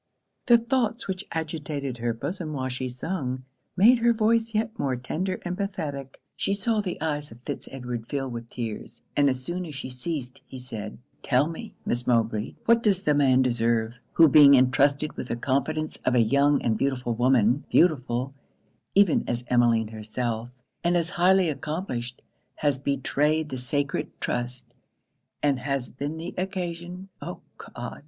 [0.47, 3.45] The thoughts which agitated her bosom while she sung,
[3.77, 6.19] made her voice yet more tender and pathetic.
[6.35, 9.91] She saw the eyes of Fitz Edward fill with tears; and as soon as she
[9.91, 15.13] ceased he said 'Tell me, Miss Mowbray what does the man deserve, who being entrusted
[15.15, 18.33] with the confidence of a young and beautiful woman beautiful,
[18.95, 20.49] even as Emmeline herself,
[20.83, 22.23] and as highly accomplished
[22.55, 24.65] has betrayed the sacred trust;
[25.43, 27.41] and has been the occasion oh
[27.75, 27.99] God!